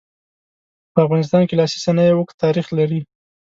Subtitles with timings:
[0.93, 2.99] په افغانستان کې لاسي صنایع اوږد تاریخ لري.